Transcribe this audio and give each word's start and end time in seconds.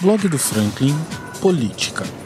Blog 0.00 0.28
do 0.28 0.38
Franklin 0.38 0.94
Política. 1.40 2.23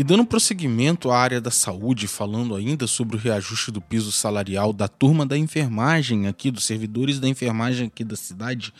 E 0.00 0.02
dando 0.02 0.24
prosseguimento 0.24 1.10
à 1.10 1.18
área 1.18 1.42
da 1.42 1.50
saúde, 1.50 2.08
falando 2.08 2.56
ainda 2.56 2.86
sobre 2.86 3.16
o 3.16 3.18
reajuste 3.18 3.70
do 3.70 3.82
piso 3.82 4.10
salarial 4.10 4.72
da 4.72 4.88
turma 4.88 5.26
da 5.26 5.36
enfermagem 5.36 6.26
aqui, 6.26 6.50
dos 6.50 6.64
servidores 6.64 7.20
da 7.20 7.28
enfermagem 7.28 7.88
aqui 7.88 8.02
da 8.02 8.16
cidade, 8.16 8.72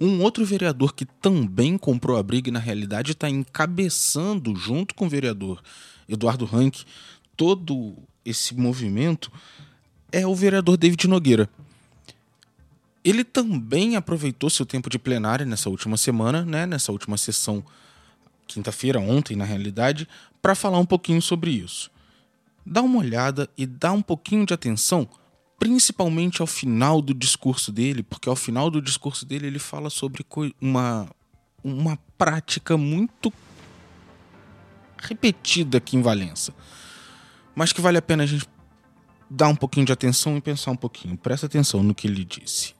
um 0.00 0.22
outro 0.22 0.44
vereador 0.44 0.94
que 0.94 1.04
também 1.04 1.76
comprou 1.76 2.16
a 2.16 2.22
briga 2.22 2.48
e 2.48 2.52
na 2.52 2.60
realidade 2.60 3.10
está 3.10 3.28
encabeçando, 3.28 4.54
junto 4.54 4.94
com 4.94 5.06
o 5.06 5.08
vereador 5.08 5.60
Eduardo 6.08 6.44
Rank, 6.44 6.84
todo 7.36 7.96
esse 8.24 8.54
movimento, 8.54 9.32
é 10.12 10.24
o 10.28 10.32
vereador 10.32 10.76
David 10.76 11.08
Nogueira. 11.08 11.50
Ele 13.02 13.24
também 13.24 13.96
aproveitou 13.96 14.48
seu 14.48 14.64
tempo 14.64 14.88
de 14.88 14.96
plenária 15.00 15.44
nessa 15.44 15.68
última 15.68 15.96
semana, 15.96 16.44
né, 16.44 16.66
nessa 16.66 16.92
última 16.92 17.16
sessão 17.16 17.64
quinta-feira, 18.46 18.98
ontem 18.98 19.36
na 19.36 19.44
realidade, 19.44 20.08
para 20.48 20.54
falar 20.54 20.78
um 20.78 20.86
pouquinho 20.86 21.20
sobre 21.20 21.50
isso. 21.50 21.90
Dá 22.64 22.80
uma 22.80 23.00
olhada 23.00 23.50
e 23.54 23.66
dá 23.66 23.92
um 23.92 24.00
pouquinho 24.00 24.46
de 24.46 24.54
atenção, 24.54 25.06
principalmente 25.58 26.40
ao 26.40 26.46
final 26.46 27.02
do 27.02 27.12
discurso 27.12 27.70
dele, 27.70 28.02
porque 28.02 28.30
ao 28.30 28.34
final 28.34 28.70
do 28.70 28.80
discurso 28.80 29.26
dele 29.26 29.46
ele 29.46 29.58
fala 29.58 29.90
sobre 29.90 30.24
uma, 30.58 31.06
uma 31.62 31.98
prática 32.16 32.78
muito 32.78 33.30
repetida 34.96 35.76
aqui 35.76 35.98
em 35.98 36.00
Valença, 36.00 36.54
mas 37.54 37.70
que 37.70 37.82
vale 37.82 37.98
a 37.98 38.02
pena 38.02 38.22
a 38.22 38.26
gente 38.26 38.48
dar 39.28 39.48
um 39.48 39.54
pouquinho 39.54 39.84
de 39.84 39.92
atenção 39.92 40.34
e 40.34 40.40
pensar 40.40 40.70
um 40.70 40.76
pouquinho. 40.76 41.14
Presta 41.18 41.44
atenção 41.44 41.82
no 41.82 41.94
que 41.94 42.08
ele 42.08 42.24
disse. 42.24 42.74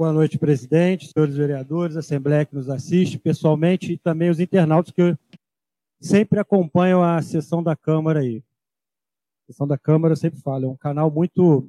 Boa 0.00 0.14
noite, 0.14 0.38
presidente, 0.38 1.12
senhores 1.12 1.36
vereadores, 1.36 1.94
assembleia 1.94 2.46
que 2.46 2.54
nos 2.54 2.70
assiste, 2.70 3.18
pessoalmente, 3.18 3.92
e 3.92 3.98
também 3.98 4.30
os 4.30 4.40
internautas 4.40 4.94
que 4.94 5.14
sempre 6.00 6.40
acompanham 6.40 7.04
a 7.04 7.20
sessão 7.20 7.62
da 7.62 7.76
Câmara 7.76 8.20
aí. 8.20 8.42
A 9.42 9.52
sessão 9.52 9.68
da 9.68 9.76
Câmara, 9.76 10.12
eu 10.12 10.16
sempre 10.16 10.40
falo, 10.40 10.64
é 10.64 10.68
um 10.68 10.76
canal 10.76 11.10
muito, 11.10 11.68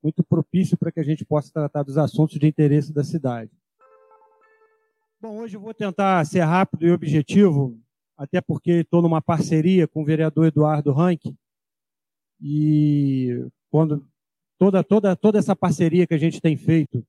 muito 0.00 0.22
propício 0.22 0.78
para 0.78 0.92
que 0.92 1.00
a 1.00 1.02
gente 1.02 1.24
possa 1.24 1.52
tratar 1.52 1.82
dos 1.82 1.98
assuntos 1.98 2.38
de 2.38 2.46
interesse 2.46 2.92
da 2.92 3.02
cidade. 3.02 3.50
Bom, 5.20 5.38
hoje 5.38 5.56
eu 5.56 5.60
vou 5.60 5.74
tentar 5.74 6.24
ser 6.26 6.42
rápido 6.42 6.86
e 6.86 6.92
objetivo, 6.92 7.76
até 8.16 8.40
porque 8.40 8.70
estou 8.70 9.02
numa 9.02 9.20
parceria 9.20 9.88
com 9.88 10.02
o 10.02 10.06
vereador 10.06 10.46
Eduardo 10.46 10.92
Rank, 10.92 11.22
e 12.40 13.48
quando 13.68 14.06
toda, 14.60 14.84
toda, 14.84 15.16
toda 15.16 15.40
essa 15.40 15.56
parceria 15.56 16.06
que 16.06 16.14
a 16.14 16.18
gente 16.18 16.40
tem 16.40 16.56
feito 16.56 17.04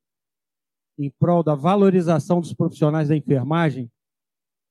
em 0.98 1.10
prol 1.20 1.44
da 1.44 1.56
valorização 1.56 2.40
dos 2.40 2.54
profissionais 2.54 3.10
da 3.10 3.16
enfermagem, 3.16 3.92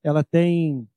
ela 0.03 0.22
tem, 0.22 0.89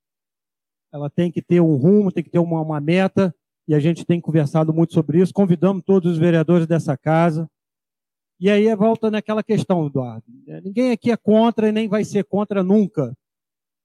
ela 0.92 1.10
tem 1.10 1.32
que 1.32 1.42
ter 1.42 1.62
um 1.62 1.76
rumo, 1.76 2.12
tem 2.12 2.24
que 2.24 2.30
ter 2.30 2.40
uma, 2.40 2.62
uma 2.62 2.80
meta, 2.80 3.34
e 3.68 3.76
a 3.76 3.80
gente 3.80 4.06
tem 4.06 4.22
conversado 4.22 4.74
muito 4.74 4.94
sobre 4.94 5.22
isso. 5.22 5.34
Convidamos 5.34 5.84
todos 5.84 6.14
os 6.14 6.18
vereadores 6.18 6.66
dessa 6.66 6.98
casa. 6.98 7.50
E 8.40 8.50
aí 8.50 8.74
volta 8.76 9.12
naquela 9.12 9.44
questão, 9.44 9.88
Eduardo. 9.88 10.24
Ninguém 10.64 10.92
aqui 10.92 11.12
é 11.12 11.18
contra 11.18 11.68
e 11.68 11.72
nem 11.72 11.88
vai 11.88 12.06
ser 12.06 12.24
contra 12.24 12.64
nunca 12.64 13.14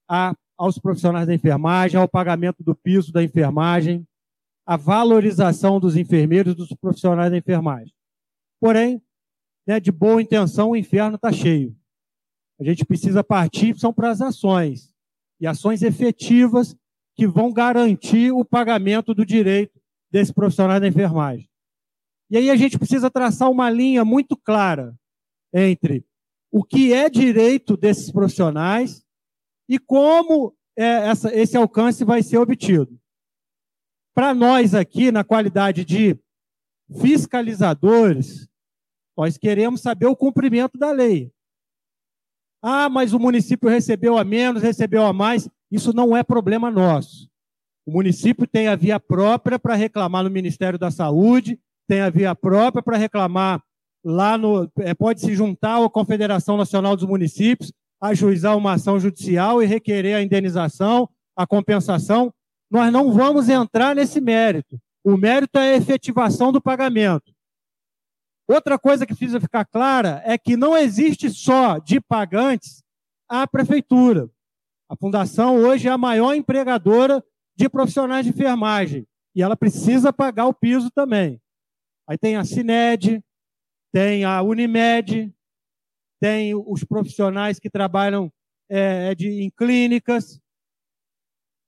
a, 0.08 0.36
aos 0.56 0.78
profissionais 0.78 1.26
da 1.26 1.34
enfermagem, 1.34 1.98
ao 1.98 2.08
pagamento 2.08 2.62
do 2.62 2.74
piso 2.74 3.12
da 3.12 3.24
enfermagem, 3.24 4.06
a 4.66 4.76
valorização 4.76 5.80
dos 5.80 5.96
enfermeiros 5.96 6.52
e 6.52 6.56
dos 6.56 6.68
profissionais 6.74 7.30
da 7.30 7.38
enfermagem. 7.38 7.92
Porém, 8.60 9.02
né, 9.66 9.80
de 9.80 9.92
boa 9.92 10.20
intenção, 10.20 10.70
o 10.70 10.76
inferno 10.76 11.16
está 11.16 11.32
cheio. 11.32 11.76
A 12.60 12.64
gente 12.64 12.84
precisa 12.84 13.24
partir, 13.24 13.78
são 13.78 13.92
para 13.92 14.10
as 14.10 14.20
ações. 14.20 14.92
E 15.40 15.46
ações 15.46 15.82
efetivas 15.82 16.76
que 17.16 17.26
vão 17.26 17.52
garantir 17.52 18.32
o 18.32 18.44
pagamento 18.44 19.12
do 19.14 19.26
direito 19.26 19.80
desse 20.10 20.32
profissional 20.32 20.78
da 20.78 20.86
enfermagem. 20.86 21.48
E 22.30 22.36
aí 22.36 22.50
a 22.50 22.56
gente 22.56 22.78
precisa 22.78 23.10
traçar 23.10 23.50
uma 23.50 23.68
linha 23.68 24.04
muito 24.04 24.36
clara 24.36 24.94
entre 25.52 26.04
o 26.50 26.62
que 26.62 26.92
é 26.92 27.10
direito 27.10 27.76
desses 27.76 28.10
profissionais 28.10 29.04
e 29.68 29.78
como 29.78 30.54
é, 30.76 30.84
essa, 31.08 31.34
esse 31.34 31.56
alcance 31.56 32.04
vai 32.04 32.22
ser 32.22 32.38
obtido. 32.38 32.98
Para 34.14 34.34
nós 34.34 34.74
aqui, 34.74 35.10
na 35.10 35.24
qualidade 35.24 35.84
de 35.84 36.18
fiscalizadores, 37.00 38.48
nós 39.16 39.36
queremos 39.36 39.80
saber 39.80 40.06
o 40.06 40.16
cumprimento 40.16 40.78
da 40.78 40.90
lei. 40.90 41.30
Ah, 42.62 42.88
mas 42.88 43.12
o 43.12 43.18
município 43.18 43.68
recebeu 43.68 44.16
a 44.16 44.24
menos, 44.24 44.62
recebeu 44.62 45.04
a 45.04 45.12
mais. 45.12 45.48
Isso 45.70 45.92
não 45.92 46.16
é 46.16 46.22
problema 46.22 46.70
nosso. 46.70 47.28
O 47.84 47.92
município 47.92 48.46
tem 48.46 48.68
a 48.68 48.76
via 48.76 49.00
própria 49.00 49.58
para 49.58 49.74
reclamar 49.74 50.22
no 50.22 50.30
Ministério 50.30 50.78
da 50.78 50.90
Saúde, 50.90 51.58
tem 51.88 52.00
a 52.00 52.10
via 52.10 52.34
própria 52.34 52.82
para 52.82 52.96
reclamar 52.96 53.62
lá 54.04 54.38
no. 54.38 54.70
É, 54.78 54.94
pode 54.94 55.20
se 55.20 55.34
juntar 55.34 55.82
à 55.82 55.90
Confederação 55.90 56.56
Nacional 56.56 56.94
dos 56.94 57.06
Municípios, 57.06 57.72
ajuizar 58.00 58.56
uma 58.56 58.74
ação 58.74 59.00
judicial 59.00 59.62
e 59.62 59.66
requerer 59.66 60.14
a 60.14 60.22
indenização, 60.22 61.08
a 61.36 61.46
compensação. 61.46 62.32
Nós 62.70 62.92
não 62.92 63.12
vamos 63.12 63.48
entrar 63.48 63.94
nesse 63.94 64.20
mérito. 64.20 64.78
O 65.04 65.16
mérito 65.16 65.58
é 65.58 65.74
a 65.74 65.76
efetivação 65.76 66.52
do 66.52 66.60
pagamento. 66.60 67.31
Outra 68.52 68.78
coisa 68.78 69.06
que 69.06 69.14
precisa 69.14 69.40
ficar 69.40 69.64
clara 69.64 70.22
é 70.26 70.36
que 70.36 70.58
não 70.58 70.76
existe 70.76 71.30
só 71.30 71.78
de 71.78 71.98
pagantes 72.00 72.82
a 73.26 73.46
prefeitura. 73.46 74.28
A 74.90 74.94
fundação 74.94 75.56
hoje 75.56 75.88
é 75.88 75.90
a 75.90 75.96
maior 75.96 76.34
empregadora 76.34 77.24
de 77.56 77.66
profissionais 77.66 78.26
de 78.26 78.30
enfermagem 78.30 79.06
e 79.34 79.42
ela 79.42 79.56
precisa 79.56 80.12
pagar 80.12 80.46
o 80.46 80.52
piso 80.52 80.90
também. 80.90 81.40
Aí 82.06 82.18
tem 82.18 82.36
a 82.36 82.44
Cined, 82.44 83.24
tem 83.90 84.24
a 84.24 84.42
Unimed, 84.42 85.34
tem 86.20 86.54
os 86.54 86.84
profissionais 86.84 87.58
que 87.58 87.70
trabalham 87.70 88.30
é, 88.68 89.12
é 89.12 89.14
de, 89.14 89.28
em 89.42 89.50
clínicas, 89.50 90.38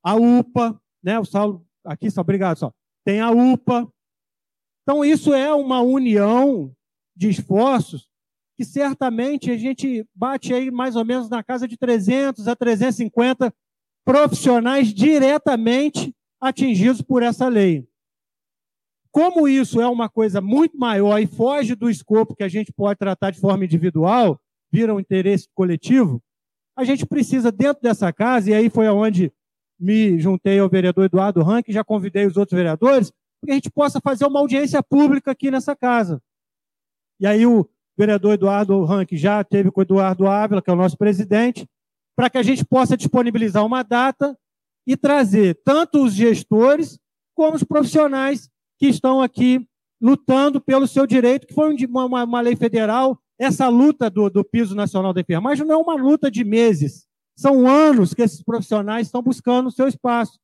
a 0.03 0.17
UPA, 0.17 0.78
né? 1.03 1.19
O 1.19 1.25
Saulo, 1.25 1.67
aqui 1.83 2.11
só, 2.11 2.21
obrigado, 2.21 2.59
só. 2.59 2.73
Tem 3.06 3.21
a 3.21 3.31
UPA, 3.31 3.91
então, 4.84 5.03
isso 5.03 5.33
é 5.33 5.53
uma 5.53 5.81
união 5.81 6.71
de 7.17 7.31
esforços 7.31 8.06
que 8.55 8.65
certamente 8.65 9.50
a 9.50 9.56
gente 9.56 10.06
bate 10.15 10.53
aí 10.53 10.71
mais 10.71 10.95
ou 10.95 11.05
menos 11.05 11.28
na 11.28 11.43
casa 11.43 11.67
de 11.67 11.77
300 11.77 12.47
a 12.47 12.55
350 12.55 13.53
profissionais 14.05 14.93
diretamente 14.93 16.15
atingidos 16.39 17.00
por 17.00 17.23
essa 17.23 17.49
lei. 17.49 17.89
Como 19.11 19.49
isso 19.49 19.81
é 19.81 19.89
uma 19.89 20.09
coisa 20.09 20.41
muito 20.41 20.77
maior 20.77 21.19
e 21.19 21.27
foge 21.27 21.75
do 21.75 21.89
escopo 21.89 22.37
que 22.37 22.44
a 22.44 22.49
gente 22.49 22.73
pode 22.73 22.99
tratar 22.99 23.31
de 23.31 23.41
forma 23.41 23.65
individual, 23.65 24.39
vira 24.71 24.94
um 24.94 25.00
interesse 25.00 25.49
coletivo, 25.55 26.23
a 26.77 26.84
gente 26.84 27.06
precisa, 27.06 27.50
dentro 27.50 27.83
dessa 27.83 28.12
casa, 28.12 28.50
e 28.50 28.55
aí 28.55 28.69
foi 28.69 28.87
aonde 28.87 29.33
me 29.81 30.19
juntei 30.19 30.59
ao 30.59 30.69
vereador 30.69 31.05
Eduardo 31.06 31.43
Rank, 31.43 31.67
já 31.69 31.83
convidei 31.83 32.27
os 32.27 32.37
outros 32.37 32.56
vereadores, 32.56 33.12
que 33.44 33.53
a 33.53 33.55
gente 33.55 33.71
possa 33.71 34.00
fazer 34.00 34.27
uma 34.27 34.41
audiência 34.41 34.82
pública 34.82 35.31
aqui 35.31 35.50
nessa 35.50 35.75
casa. 35.76 36.23
E 37.20 37.26
aí 37.26 37.46
o 37.46 37.69
vereador 37.96 38.35
Eduardo 38.35 38.85
Rank 38.85 39.11
já 39.12 39.43
teve 39.44 39.70
com 39.70 39.81
o 39.81 39.82
Eduardo 39.82 40.26
Ávila, 40.26 40.61
que 40.61 40.70
é 40.70 40.73
o 40.73 40.76
nosso 40.76 40.96
presidente, 40.96 41.67
para 42.17 42.29
que 42.29 42.38
a 42.38 42.43
gente 42.43 42.64
possa 42.64 42.96
disponibilizar 42.96 43.64
uma 43.64 43.82
data 43.82 44.37
e 44.87 44.96
trazer 44.96 45.61
tanto 45.64 46.05
os 46.05 46.12
gestores 46.12 46.99
como 47.35 47.56
os 47.56 47.64
profissionais 47.64 48.49
que 48.79 48.87
estão 48.87 49.23
aqui 49.23 49.67
lutando 50.00 50.61
pelo 50.61 50.87
seu 50.87 51.06
direito, 51.06 51.46
que 51.46 51.55
foi 51.55 51.75
uma, 51.87 52.25
uma 52.25 52.41
lei 52.41 52.56
federal. 52.56 53.19
Essa 53.38 53.69
luta 53.69 54.11
do, 54.11 54.29
do 54.29 54.44
piso 54.44 54.75
nacional 54.75 55.12
da 55.12 55.20
enfermagem 55.20 55.67
não 55.67 55.75
é 55.75 55.79
uma 55.79 55.94
luta 55.94 56.31
de 56.31 56.44
meses, 56.44 57.06
são 57.37 57.67
anos 57.67 58.14
que 58.14 58.23
esses 58.23 58.43
profissionais 58.43 59.08
estão 59.08 59.23
buscando 59.23 59.67
o 59.67 59.73
seu 59.73 59.88
espaço. 59.88 60.38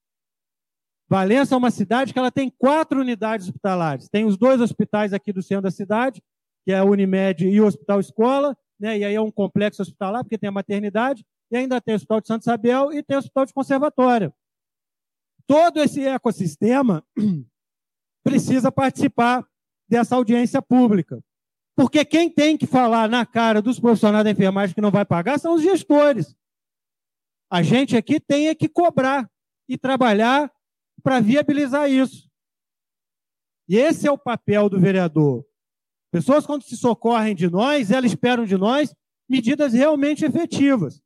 Valença 1.10 1.56
é 1.56 1.58
uma 1.58 1.72
cidade 1.72 2.12
que 2.12 2.18
ela 2.20 2.30
tem 2.30 2.48
quatro 2.56 3.00
unidades 3.00 3.48
hospitalares. 3.48 4.08
Tem 4.08 4.24
os 4.24 4.38
dois 4.38 4.60
hospitais 4.60 5.12
aqui 5.12 5.32
do 5.32 5.42
centro 5.42 5.64
da 5.64 5.70
cidade, 5.72 6.22
que 6.64 6.70
é 6.70 6.78
a 6.78 6.84
Unimed 6.84 7.48
e 7.48 7.60
o 7.60 7.66
Hospital 7.66 7.98
Escola, 7.98 8.56
né? 8.78 8.96
e 8.96 9.04
aí 9.04 9.14
é 9.14 9.20
um 9.20 9.30
complexo 9.30 9.82
hospitalar, 9.82 10.22
porque 10.22 10.38
tem 10.38 10.48
a 10.48 10.52
maternidade, 10.52 11.26
e 11.50 11.56
ainda 11.56 11.80
tem 11.80 11.94
o 11.94 11.96
Hospital 11.96 12.20
de 12.20 12.28
Santo 12.28 12.42
Isabel 12.42 12.92
e 12.92 13.02
tem 13.02 13.16
o 13.16 13.18
Hospital 13.18 13.44
de 13.44 13.52
Conservatório. 13.52 14.32
Todo 15.48 15.80
esse 15.80 16.06
ecossistema 16.06 17.04
precisa 18.22 18.70
participar 18.70 19.44
dessa 19.88 20.14
audiência 20.14 20.62
pública. 20.62 21.20
Porque 21.74 22.04
quem 22.04 22.30
tem 22.30 22.56
que 22.56 22.68
falar 22.68 23.08
na 23.08 23.26
cara 23.26 23.60
dos 23.60 23.80
profissionais 23.80 24.22
da 24.22 24.30
enfermagem 24.30 24.76
que 24.76 24.80
não 24.80 24.92
vai 24.92 25.04
pagar 25.04 25.40
são 25.40 25.54
os 25.54 25.62
gestores. 25.62 26.36
A 27.50 27.64
gente 27.64 27.96
aqui 27.96 28.20
tem 28.20 28.46
é 28.46 28.54
que 28.54 28.68
cobrar 28.68 29.28
e 29.68 29.76
trabalhar 29.76 30.52
para 31.02 31.20
viabilizar 31.20 31.90
isso. 31.90 32.28
E 33.68 33.76
esse 33.76 34.06
é 34.06 34.10
o 34.10 34.18
papel 34.18 34.68
do 34.68 34.80
vereador. 34.80 35.44
Pessoas, 36.10 36.44
quando 36.44 36.62
se 36.62 36.76
socorrem 36.76 37.34
de 37.34 37.48
nós, 37.48 37.90
elas 37.90 38.10
esperam 38.10 38.44
de 38.44 38.56
nós 38.56 38.94
medidas 39.28 39.72
realmente 39.72 40.24
efetivas. 40.24 41.00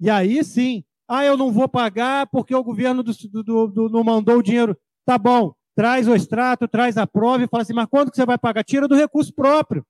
E 0.00 0.08
aí 0.08 0.44
sim, 0.44 0.84
ah, 1.08 1.24
eu 1.24 1.36
não 1.36 1.50
vou 1.50 1.68
pagar 1.68 2.28
porque 2.28 2.54
o 2.54 2.62
governo 2.62 3.02
do, 3.02 3.12
do, 3.42 3.66
do, 3.66 3.88
não 3.88 4.04
mandou 4.04 4.38
o 4.38 4.42
dinheiro. 4.42 4.78
Tá 5.04 5.18
bom, 5.18 5.52
traz 5.74 6.06
o 6.06 6.14
extrato, 6.14 6.68
traz 6.68 6.96
a 6.96 7.06
prova 7.06 7.42
e 7.42 7.48
fala 7.48 7.64
assim, 7.64 7.74
mas 7.74 7.88
quando 7.90 8.10
que 8.10 8.16
você 8.16 8.24
vai 8.24 8.38
pagar? 8.38 8.62
Tira 8.62 8.86
do 8.86 8.94
recurso 8.94 9.34
próprio. 9.34 9.84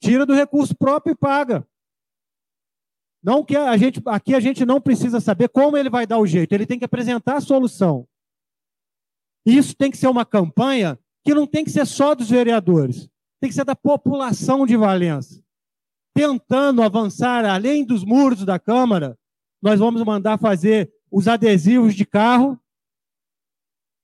Tira 0.00 0.24
do 0.24 0.34
recurso 0.34 0.74
próprio 0.76 1.12
e 1.14 1.16
paga. 1.16 1.66
Não 3.26 3.44
que 3.44 3.56
a 3.56 3.76
gente, 3.76 4.00
aqui 4.06 4.36
a 4.36 4.38
gente 4.38 4.64
não 4.64 4.80
precisa 4.80 5.18
saber 5.18 5.48
como 5.48 5.76
ele 5.76 5.90
vai 5.90 6.06
dar 6.06 6.20
o 6.20 6.26
jeito, 6.28 6.52
ele 6.52 6.64
tem 6.64 6.78
que 6.78 6.84
apresentar 6.84 7.38
a 7.38 7.40
solução. 7.40 8.06
Isso 9.44 9.74
tem 9.74 9.90
que 9.90 9.96
ser 9.96 10.06
uma 10.06 10.24
campanha 10.24 10.96
que 11.24 11.34
não 11.34 11.44
tem 11.44 11.64
que 11.64 11.70
ser 11.72 11.84
só 11.88 12.14
dos 12.14 12.30
vereadores, 12.30 13.08
tem 13.40 13.50
que 13.50 13.54
ser 13.56 13.64
da 13.64 13.74
população 13.74 14.64
de 14.64 14.76
Valença. 14.76 15.42
Tentando 16.14 16.84
avançar 16.84 17.44
além 17.44 17.84
dos 17.84 18.04
muros 18.04 18.44
da 18.44 18.60
Câmara, 18.60 19.18
nós 19.60 19.80
vamos 19.80 20.04
mandar 20.04 20.38
fazer 20.38 20.92
os 21.10 21.26
adesivos 21.26 21.96
de 21.96 22.06
carro, 22.06 22.56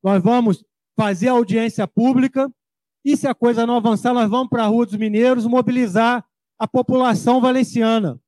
nós 0.02 0.20
vamos 0.20 0.64
fazer 0.96 1.28
a 1.28 1.34
audiência 1.34 1.86
pública, 1.86 2.52
e 3.04 3.16
se 3.16 3.28
a 3.28 3.34
coisa 3.36 3.64
não 3.64 3.76
avançar, 3.76 4.12
nós 4.12 4.28
vamos 4.28 4.48
para 4.48 4.64
a 4.64 4.66
Rua 4.66 4.84
dos 4.84 4.96
Mineiros 4.96 5.46
mobilizar 5.46 6.26
a 6.58 6.66
população 6.66 7.40
valenciana. 7.40 8.20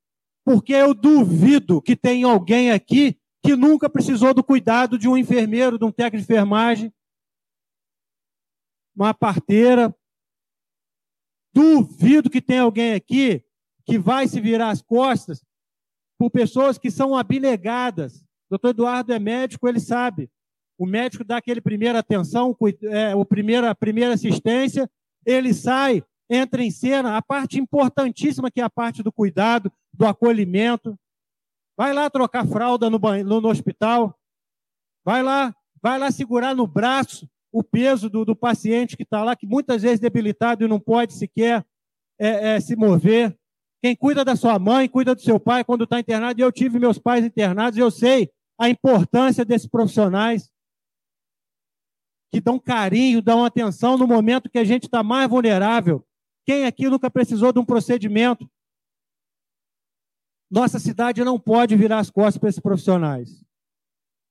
Porque 0.45 0.75
eu 0.75 0.93
duvido 0.93 1.81
que 1.81 1.97
tenha 1.97 2.27
alguém 2.27 2.71
aqui 2.71 3.19
que 3.43 3.57
nunca 3.57 3.89
precisou 3.89 4.33
do 4.35 4.45
cuidado 4.45 4.99
de 4.99 5.09
um 5.09 5.17
enfermeiro, 5.17 5.79
de 5.79 5.85
um 5.85 5.93
técnico 5.93 6.27
de 6.27 6.33
enfermagem, 6.33 6.93
uma 8.95 9.13
parteira. 9.13 9.95
Duvido 11.53 12.31
que 12.31 12.41
tenha 12.41 12.63
alguém 12.63 12.95
aqui 12.95 13.45
que 13.85 13.99
vai 13.99 14.27
se 14.27 14.41
virar 14.41 14.71
as 14.71 14.83
costas 14.83 15.45
por 16.19 16.31
pessoas 16.31 16.79
que 16.79 16.91
são 16.91 17.17
abnegadas. 17.17 18.21
O 18.21 18.51
doutor 18.51 18.71
Eduardo 18.71 19.13
é 19.13 19.19
médico, 19.19 19.69
ele 19.69 19.81
sabe. 19.81 20.31
O 20.79 20.87
médico 20.87 21.25
dá 21.25 21.37
aquele 21.37 21.61
primeira 21.61 21.99
atenção, 21.99 22.57
é, 22.85 23.15
o 23.15 23.25
primeiro, 23.25 23.69
a 23.69 23.75
primeira 23.75 24.15
assistência, 24.15 24.91
ele 25.25 25.55
sai, 25.55 26.03
entra 26.29 26.63
em 26.63 26.71
cena, 26.71 27.17
a 27.17 27.23
parte 27.23 27.59
importantíssima 27.59 28.51
que 28.51 28.61
é 28.61 28.65
a 28.65 28.71
parte 28.71 29.03
do 29.03 29.13
cuidado, 29.13 29.73
do 29.93 30.07
acolhimento. 30.07 30.99
Vai 31.77 31.93
lá 31.93 32.09
trocar 32.09 32.47
fralda 32.47 32.89
no, 32.89 32.99
no, 32.99 33.41
no 33.41 33.49
hospital. 33.49 34.19
Vai 35.05 35.23
lá, 35.23 35.55
vai 35.83 35.99
lá 35.99 36.11
segurar 36.11 36.55
no 36.55 36.67
braço 36.67 37.29
o 37.53 37.63
peso 37.63 38.11
do, 38.11 38.25
do 38.25 38.35
paciente 38.35 38.97
que 38.97 39.03
está 39.03 39.23
lá, 39.23 39.37
que 39.37 39.47
muitas 39.47 39.83
vezes 39.83 40.01
debilitado 40.01 40.65
e 40.65 40.69
não 40.69 40.81
pode 40.81 41.13
sequer 41.13 41.65
é, 42.19 42.57
é, 42.57 42.61
se 42.61 42.75
mover. 42.75 43.37
Quem 43.83 43.95
cuida 43.95 44.25
da 44.25 44.35
sua 44.35 44.59
mãe, 44.59 44.89
cuida 44.89 45.15
do 45.15 45.21
seu 45.21 45.39
pai 45.39 45.63
quando 45.63 45.85
está 45.85 46.01
internado. 46.01 46.41
Eu 46.41 46.51
tive 46.51 46.79
meus 46.79 46.99
pais 46.99 47.25
internados, 47.25 47.79
eu 47.79 47.91
sei 47.91 48.31
a 48.59 48.69
importância 48.69 49.45
desses 49.45 49.69
profissionais 49.69 50.51
que 52.33 52.41
dão 52.41 52.59
carinho, 52.59 53.23
dão 53.23 53.45
atenção 53.45 53.97
no 53.97 54.09
momento 54.09 54.51
que 54.51 54.59
a 54.59 54.65
gente 54.65 54.85
está 54.85 55.05
mais 55.05 55.29
vulnerável. 55.29 56.05
Quem 56.45 56.67
aqui 56.67 56.89
nunca 56.89 57.11
precisou 57.11 57.53
de 57.53 57.59
um 57.59 57.65
procedimento? 57.65 58.49
Nossa 60.51 60.79
cidade 60.79 61.25
não 61.25 61.39
pode 61.39 61.75
virar 61.75 61.99
as 61.99 62.11
costas 62.11 62.39
para 62.39 62.49
esses 62.49 62.61
profissionais. 62.61 63.45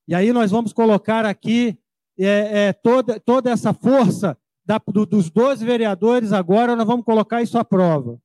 E 0.06 0.14
aí 0.14 0.32
nós 0.32 0.50
vamos 0.50 0.72
colocar 0.72 1.26
aqui 1.26 1.78
é, 2.18 2.68
é, 2.68 2.72
toda, 2.72 3.18
toda 3.18 3.50
essa 3.50 3.74
força 3.74 4.38
da, 4.64 4.80
do, 4.86 5.04
dos 5.04 5.30
12 5.30 5.64
vereadores 5.64 6.32
agora, 6.32 6.76
nós 6.76 6.86
vamos 6.86 7.04
colocar 7.04 7.42
isso 7.42 7.58
à 7.58 7.64
prova. 7.64 8.18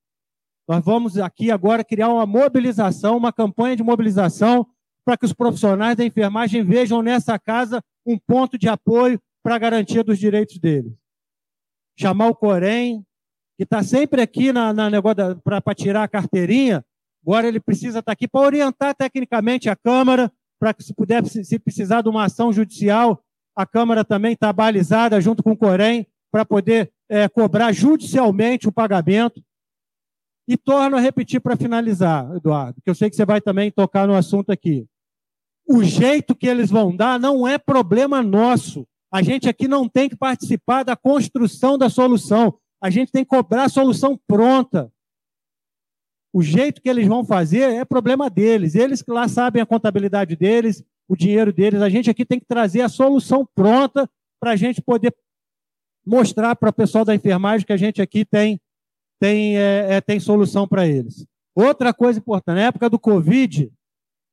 Nós 0.68 0.83
vamos 0.86 1.18
aqui 1.18 1.50
agora 1.50 1.83
criar 1.83 2.09
uma 2.09 2.25
mobilização, 2.25 3.18
uma 3.18 3.33
campanha 3.33 3.75
de 3.75 3.83
mobilização 3.83 4.68
para 5.03 5.18
que 5.18 5.25
os 5.25 5.33
profissionais 5.33 5.97
da 5.97 6.06
enfermagem 6.06 6.63
vejam 6.63 7.01
nessa 7.01 7.39
casa 7.39 7.83
um 8.06 8.18
ponto 8.18 8.57
de 8.57 8.69
apoio 8.69 9.19
para 9.41 9.56
a 9.56 9.59
garantia 9.59 10.03
dos 10.03 10.19
direitos 10.19 10.59
deles. 10.59 10.94
Chamar 11.97 12.27
o 12.27 12.36
Corém, 12.36 13.03
que 13.60 13.64
está 13.64 13.84
sempre 13.84 14.22
aqui 14.22 14.54
na, 14.54 14.72
na 14.72 14.90
negócio 14.90 15.18
para 15.44 15.76
tirar 15.76 16.04
a 16.04 16.08
carteirinha, 16.08 16.82
agora 17.22 17.46
ele 17.46 17.60
precisa 17.60 18.00
estar 18.00 18.04
tá 18.04 18.14
aqui 18.14 18.26
para 18.26 18.40
orientar 18.40 18.96
tecnicamente 18.96 19.70
a 19.70 19.76
Câmara, 19.76 20.32
para 20.58 20.74
que 20.74 20.82
se 20.82 20.94
puder, 20.94 21.26
se 21.26 21.60
precisar 21.60 22.02
de 22.02 22.08
uma 22.08 22.24
ação 22.24 22.54
judicial, 22.54 23.22
a 23.54 23.66
Câmara 23.66 24.06
também 24.06 24.32
está 24.32 24.54
balizada 24.54 25.20
junto 25.20 25.44
com 25.44 25.52
o 25.52 25.58
Corém 25.58 26.08
para 26.32 26.46
poder 26.46 26.90
é, 27.10 27.28
cobrar 27.28 27.74
judicialmente 27.74 28.66
o 28.66 28.72
pagamento. 28.72 29.44
E 30.48 30.56
torno 30.56 30.96
a 30.96 31.02
repetir 31.02 31.42
para 31.42 31.58
finalizar, 31.58 32.34
Eduardo, 32.38 32.80
que 32.82 32.90
eu 32.90 32.96
sei 32.96 33.10
que 33.10 33.18
você 33.18 33.26
vai 33.26 33.42
também 33.42 33.70
tocar 33.70 34.08
no 34.08 34.16
assunto 34.16 34.54
aqui. 34.54 34.88
O 35.68 35.84
jeito 35.84 36.34
que 36.34 36.48
eles 36.48 36.70
vão 36.70 36.96
dar 36.96 37.20
não 37.20 37.46
é 37.46 37.58
problema 37.58 38.24
nosso. 38.24 38.88
A 39.12 39.22
gente 39.22 39.50
aqui 39.50 39.68
não 39.68 39.90
tem 39.90 40.08
que 40.08 40.16
participar 40.16 40.84
da 40.84 40.96
construção 40.96 41.78
da 41.78 41.90
solução. 41.90 42.58
A 42.81 42.90
gente 42.90 43.12
tem 43.12 43.24
que 43.24 43.30
cobrar 43.30 43.66
a 43.66 43.70
solução 43.70 44.20
pronta. 44.28 44.92
O 46.34 46.42
jeito 46.42 46.81
que 46.81 46.90
eles 46.90 47.08
vão 47.08 47.26
fazer 47.26 47.74
é 47.74 47.84
problema 47.84 48.30
deles. 48.30 48.76
Eles 48.76 49.02
que 49.02 49.12
lá 49.12 49.28
sabem 49.28 49.62
a 49.62 49.66
contabilidade 49.66 50.36
deles, 50.36 50.84
o 51.08 51.16
dinheiro 51.16 51.52
deles. 51.52 51.81
A 51.81 51.90
gente 51.90 52.10
aqui 52.10 52.24
tem 52.24 52.40
que 52.40 52.46
trazer 52.46 52.81
a 52.81 52.90
solução 52.90 53.48
pronta 53.56 54.10
para 54.40 54.52
a 54.52 54.56
gente 54.56 54.81
poder 54.81 55.14
mostrar 56.06 56.56
para 56.56 56.70
o 56.70 56.74
pessoal 56.74 57.04
da 57.04 57.14
enfermagem 57.16 57.66
que 57.66 57.74
a 57.74 57.78
gente 57.78 58.02
aqui 58.02 58.24
tem, 58.24 58.60
tem, 59.20 59.58
é, 59.58 59.96
é, 59.96 60.02
tem 60.02 60.20
solução 60.20 60.68
para 60.68 60.88
eles. 60.88 61.25
Outra 61.54 61.94
coisa 61.94 62.20
importante, 62.20 62.56
na 62.56 62.68
época 62.68 62.90
do 62.90 62.98
Covid, 62.98 63.72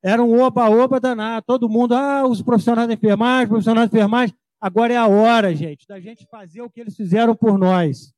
era 0.02 0.22
um 0.22 0.40
oba-oba 0.40 1.00
danado. 1.00 1.44
Todo 1.46 1.68
mundo, 1.68 1.94
ah, 1.94 2.26
os 2.26 2.40
profissionais 2.40 2.86
da 2.86 2.94
enfermagem, 2.94 3.48
profissionais 3.48 3.90
da 3.90 3.96
enfermagem. 3.96 4.36
Agora 4.60 4.92
é 4.92 4.96
a 4.96 5.06
hora, 5.06 5.54
gente, 5.54 5.86
da 5.86 5.98
gente 5.98 6.26
fazer 6.30 6.62
o 6.62 6.70
que 6.70 6.80
eles 6.80 6.96
fizeram 6.96 7.34
por 7.34 7.58
nós. 7.58 8.14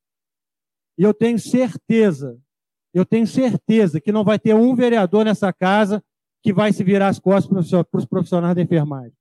E 0.98 1.04
eu 1.04 1.14
tenho 1.14 1.38
certeza, 1.38 2.36
eu 2.92 3.06
tenho 3.06 3.26
certeza 3.26 4.00
que 4.00 4.10
não 4.10 4.24
vai 4.24 4.38
ter 4.38 4.54
um 4.54 4.74
vereador 4.74 5.24
nessa 5.24 5.52
casa 5.52 6.02
que 6.42 6.52
vai 6.52 6.72
se 6.72 6.82
virar 6.82 7.08
as 7.08 7.20
costas 7.20 7.70
para 7.70 7.98
os 7.98 8.04
profissionais 8.04 8.56
da 8.56 8.62
enfermagem. 8.62 9.12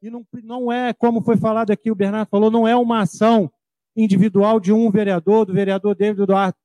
E 0.00 0.08
não, 0.08 0.24
não 0.42 0.72
é, 0.72 0.94
como 0.94 1.22
foi 1.22 1.36
falado 1.36 1.70
aqui, 1.70 1.90
o 1.90 1.94
Bernardo 1.94 2.28
falou, 2.28 2.50
não 2.50 2.66
é 2.66 2.74
uma 2.74 3.02
ação 3.02 3.50
individual 3.94 4.58
de 4.58 4.72
um 4.72 4.90
vereador, 4.90 5.44
do 5.44 5.52
vereador 5.52 5.94
David 5.94 6.22
Eduardo. 6.22 6.56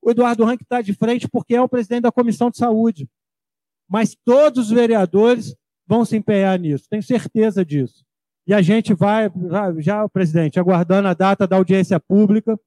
O 0.00 0.10
Eduardo 0.10 0.44
Rank 0.44 0.60
está 0.60 0.80
de 0.82 0.92
frente 0.92 1.28
porque 1.28 1.54
é 1.54 1.60
o 1.60 1.68
presidente 1.68 2.02
da 2.02 2.12
Comissão 2.12 2.50
de 2.50 2.58
Saúde. 2.58 3.08
Mas 3.88 4.16
todos 4.24 4.66
os 4.66 4.70
vereadores 4.70 5.56
vão 5.86 6.04
se 6.04 6.16
empenhar 6.16 6.58
nisso, 6.58 6.86
tenho 6.88 7.02
certeza 7.02 7.64
disso. 7.64 8.04
E 8.46 8.52
a 8.52 8.60
gente 8.60 8.92
vai, 8.94 9.30
já, 9.48 9.80
já 9.80 10.08
presidente, 10.08 10.58
aguardando 10.58 11.08
a 11.08 11.14
data 11.14 11.46
da 11.46 11.56
audiência 11.56 11.98
pública, 11.98 12.58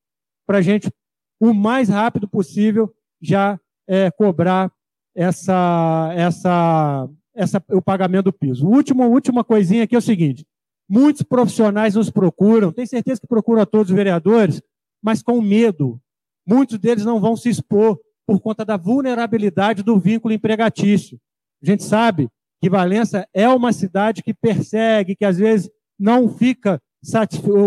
para 0.47 0.59
a 0.59 0.61
gente, 0.61 0.89
o 1.39 1.53
mais 1.53 1.89
rápido 1.89 2.27
possível, 2.27 2.93
já 3.21 3.59
é, 3.87 4.09
cobrar 4.11 4.71
essa, 5.15 6.11
essa, 6.15 7.09
essa, 7.33 7.63
o 7.71 7.81
pagamento 7.81 8.25
do 8.25 8.33
piso. 8.33 8.67
Última, 8.67 9.05
última 9.05 9.43
coisinha 9.43 9.83
aqui 9.83 9.95
é 9.95 9.97
o 9.97 10.01
seguinte: 10.01 10.45
muitos 10.87 11.23
profissionais 11.23 11.95
nos 11.95 12.09
procuram, 12.09 12.71
tenho 12.71 12.87
certeza 12.87 13.21
que 13.21 13.27
procuram 13.27 13.61
a 13.61 13.65
todos 13.65 13.89
os 13.89 13.95
vereadores, 13.95 14.61
mas 15.01 15.21
com 15.21 15.41
medo. 15.41 15.99
Muitos 16.47 16.77
deles 16.77 17.03
não 17.03 17.19
vão 17.19 17.35
se 17.35 17.49
expor 17.49 17.99
por 18.27 18.39
conta 18.39 18.63
da 18.63 18.77
vulnerabilidade 18.77 19.83
do 19.83 19.99
vínculo 19.99 20.33
empregatício. 20.33 21.19
A 21.61 21.65
gente 21.65 21.83
sabe 21.83 22.29
que 22.61 22.69
Valença 22.69 23.27
é 23.33 23.47
uma 23.49 23.73
cidade 23.73 24.23
que 24.23 24.33
persegue, 24.33 25.15
que 25.15 25.25
às 25.25 25.37
vezes 25.37 25.69
não 25.99 26.29
fica 26.29 26.81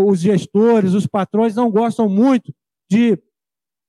os 0.09 0.21
gestores, 0.21 0.95
os 0.95 1.07
patrões 1.07 1.55
não 1.55 1.71
gostam 1.71 2.09
muito 2.09 2.53
de, 2.91 3.19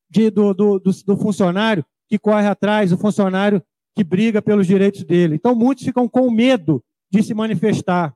de 0.09 0.29
do, 0.29 0.53
do, 0.53 0.79
do, 0.79 0.91
do 1.05 1.17
funcionário 1.17 1.85
que 2.07 2.17
corre 2.17 2.47
atrás, 2.47 2.91
o 2.91 2.97
funcionário 2.97 3.61
que 3.95 4.03
briga 4.03 4.41
pelos 4.41 4.65
direitos 4.65 5.03
dele. 5.03 5.35
Então, 5.35 5.53
muitos 5.53 5.83
ficam 5.83 6.07
com 6.07 6.31
medo 6.31 6.83
de 7.11 7.21
se 7.21 7.33
manifestar. 7.33 8.13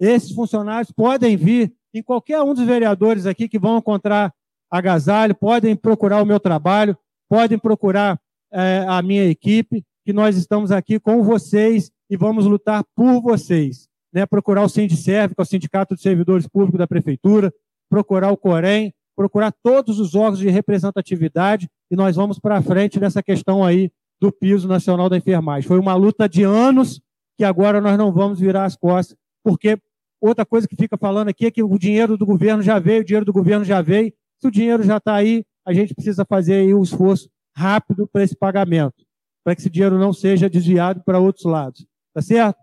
Esses 0.00 0.32
funcionários 0.32 0.90
podem 0.90 1.36
vir 1.36 1.72
em 1.94 2.02
qualquer 2.02 2.42
um 2.42 2.54
dos 2.54 2.64
vereadores 2.64 3.26
aqui 3.26 3.48
que 3.48 3.58
vão 3.58 3.78
encontrar 3.78 4.32
agasalho, 4.70 5.34
podem 5.34 5.76
procurar 5.76 6.22
o 6.22 6.26
meu 6.26 6.40
trabalho, 6.40 6.96
podem 7.28 7.58
procurar 7.58 8.20
é, 8.52 8.84
a 8.88 9.00
minha 9.02 9.24
equipe, 9.24 9.84
que 10.04 10.12
nós 10.12 10.36
estamos 10.36 10.70
aqui 10.70 11.00
com 11.00 11.22
vocês 11.22 11.90
e 12.10 12.16
vamos 12.16 12.46
lutar 12.46 12.84
por 12.94 13.20
vocês. 13.20 13.88
Né? 14.12 14.24
Procurar 14.26 14.62
o 14.62 14.68
Sindicerv, 14.68 15.34
que 15.34 15.40
é 15.40 15.42
o 15.42 15.46
Sindicato 15.46 15.94
de 15.94 16.00
Servidores 16.02 16.46
Públicos 16.46 16.78
da 16.78 16.86
Prefeitura, 16.86 17.52
procurar 17.88 18.30
o 18.30 18.36
Corém, 18.36 18.92
procurar 19.16 19.50
todos 19.62 19.98
os 19.98 20.14
órgãos 20.14 20.38
de 20.38 20.50
representatividade 20.50 21.68
e 21.90 21.96
nós 21.96 22.14
vamos 22.14 22.38
para 22.38 22.60
frente 22.60 23.00
nessa 23.00 23.22
questão 23.22 23.64
aí 23.64 23.90
do 24.20 24.30
piso 24.30 24.68
nacional 24.68 25.08
da 25.08 25.16
enfermagem. 25.16 25.66
Foi 25.66 25.78
uma 25.78 25.94
luta 25.94 26.28
de 26.28 26.42
anos 26.42 27.00
que 27.36 27.44
agora 27.44 27.80
nós 27.80 27.96
não 27.96 28.12
vamos 28.12 28.38
virar 28.38 28.64
as 28.64 28.76
costas, 28.76 29.16
porque 29.42 29.78
outra 30.20 30.44
coisa 30.44 30.68
que 30.68 30.76
fica 30.76 30.96
falando 30.96 31.28
aqui 31.28 31.46
é 31.46 31.50
que 31.50 31.62
o 31.62 31.78
dinheiro 31.78 32.16
do 32.16 32.26
governo 32.26 32.62
já 32.62 32.78
veio, 32.78 33.00
o 33.00 33.04
dinheiro 33.04 33.26
do 33.26 33.32
governo 33.32 33.64
já 33.64 33.80
veio. 33.82 34.12
Se 34.38 34.46
o 34.46 34.50
dinheiro 34.50 34.82
já 34.82 34.98
está 34.98 35.14
aí, 35.14 35.44
a 35.64 35.72
gente 35.72 35.94
precisa 35.94 36.24
fazer 36.24 36.54
aí 36.54 36.74
um 36.74 36.82
esforço 36.82 37.28
rápido 37.54 38.06
para 38.06 38.22
esse 38.22 38.36
pagamento, 38.36 39.04
para 39.42 39.54
que 39.54 39.62
esse 39.62 39.70
dinheiro 39.70 39.98
não 39.98 40.12
seja 40.12 40.48
desviado 40.48 41.02
para 41.04 41.18
outros 41.18 41.44
lados. 41.44 41.86
Tá 42.14 42.20
certo? 42.20 42.58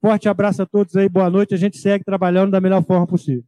Forte 0.00 0.28
abraço 0.28 0.62
a 0.62 0.66
todos 0.66 0.94
aí, 0.96 1.08
boa 1.08 1.30
noite. 1.30 1.54
A 1.54 1.58
gente 1.58 1.78
segue 1.78 2.04
trabalhando 2.04 2.50
da 2.50 2.60
melhor 2.60 2.82
forma 2.84 3.06
possível. 3.06 3.44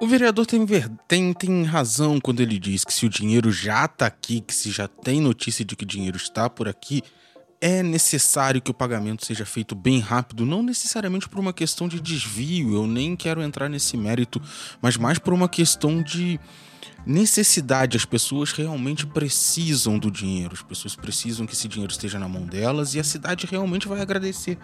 O 0.00 0.06
vereador 0.06 0.46
tem, 0.46 0.64
tem, 1.08 1.32
tem 1.32 1.64
razão 1.64 2.20
quando 2.20 2.40
ele 2.40 2.56
diz 2.56 2.84
que 2.84 2.94
se 2.94 3.04
o 3.04 3.08
dinheiro 3.08 3.50
já 3.50 3.84
está 3.84 4.06
aqui, 4.06 4.40
que 4.40 4.54
se 4.54 4.70
já 4.70 4.86
tem 4.86 5.20
notícia 5.20 5.64
de 5.64 5.74
que 5.74 5.84
dinheiro 5.84 6.16
está 6.16 6.48
por 6.48 6.68
aqui, 6.68 7.02
é 7.60 7.82
necessário 7.82 8.62
que 8.62 8.70
o 8.70 8.74
pagamento 8.74 9.26
seja 9.26 9.44
feito 9.44 9.74
bem 9.74 9.98
rápido, 9.98 10.46
não 10.46 10.62
necessariamente 10.62 11.28
por 11.28 11.40
uma 11.40 11.52
questão 11.52 11.88
de 11.88 12.00
desvio, 12.00 12.74
eu 12.74 12.86
nem 12.86 13.16
quero 13.16 13.42
entrar 13.42 13.68
nesse 13.68 13.96
mérito, 13.96 14.40
mas 14.80 14.96
mais 14.96 15.18
por 15.18 15.34
uma 15.34 15.48
questão 15.48 16.00
de 16.00 16.38
necessidade. 17.08 17.96
As 17.96 18.04
pessoas 18.04 18.52
realmente 18.52 19.06
precisam 19.06 19.98
do 19.98 20.10
dinheiro, 20.10 20.52
as 20.52 20.62
pessoas 20.62 20.94
precisam 20.94 21.46
que 21.46 21.54
esse 21.54 21.66
dinheiro 21.66 21.90
esteja 21.90 22.18
na 22.18 22.28
mão 22.28 22.44
delas 22.44 22.94
e 22.94 23.00
a 23.00 23.04
cidade 23.04 23.46
realmente 23.50 23.88
vai 23.88 24.00
agradecer. 24.00 24.58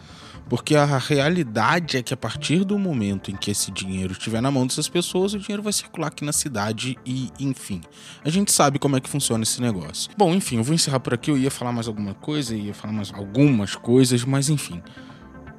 Porque 0.46 0.76
a 0.76 0.98
realidade 0.98 1.96
é 1.96 2.02
que 2.02 2.12
a 2.12 2.16
partir 2.16 2.62
do 2.64 2.78
momento 2.78 3.30
em 3.30 3.36
que 3.36 3.50
esse 3.50 3.70
dinheiro 3.70 4.12
estiver 4.12 4.42
na 4.42 4.50
mão 4.50 4.66
dessas 4.66 4.88
pessoas, 4.88 5.32
o 5.32 5.38
dinheiro 5.38 5.62
vai 5.62 5.72
circular 5.72 6.08
aqui 6.08 6.22
na 6.22 6.32
cidade 6.32 6.98
e, 7.06 7.30
enfim, 7.40 7.80
a 8.22 8.28
gente 8.28 8.52
sabe 8.52 8.78
como 8.78 8.94
é 8.96 9.00
que 9.00 9.08
funciona 9.08 9.42
esse 9.42 9.62
negócio. 9.62 10.10
Bom, 10.16 10.34
enfim, 10.34 10.58
eu 10.58 10.64
vou 10.64 10.74
encerrar 10.74 11.00
por 11.00 11.14
aqui. 11.14 11.30
Eu 11.30 11.38
ia 11.38 11.50
falar 11.50 11.72
mais 11.72 11.88
alguma 11.88 12.12
coisa, 12.12 12.54
ia 12.54 12.74
falar 12.74 12.92
mais 12.92 13.10
algumas 13.14 13.74
coisas, 13.74 14.22
mas 14.22 14.50
enfim. 14.50 14.82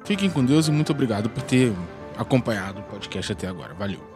Fiquem 0.04 0.30
com 0.30 0.44
Deus 0.44 0.68
e 0.68 0.70
muito 0.70 0.92
obrigado 0.92 1.28
por 1.28 1.42
ter 1.42 1.72
acompanhado 2.16 2.80
o 2.80 2.84
podcast 2.84 3.32
até 3.32 3.48
agora. 3.48 3.74
Valeu. 3.74 4.15